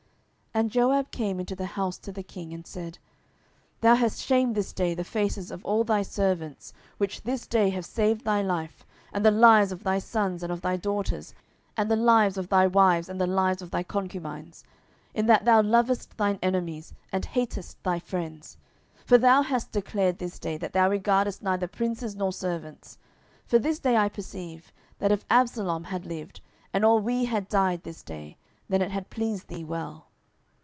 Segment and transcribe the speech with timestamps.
[0.53, 2.97] 10:019:005 And Joab came into the house to the king, and said,
[3.79, 7.85] Thou hast shamed this day the faces of all thy servants, which this day have
[7.85, 11.33] saved thy life, and the lives of thy sons and of thy daughters,
[11.77, 14.65] and the lives of thy wives, and the lives of thy concubines;
[15.15, 18.57] 10:019:006 In that thou lovest thine enemies, and hatest thy friends.
[19.05, 22.97] For thou hast declared this day, that thou regardest neither princes nor servants:
[23.45, 26.41] for this day I perceive, that if Absalom had lived,
[26.73, 28.35] and all we had died this day,
[28.67, 30.07] then it had pleased thee well.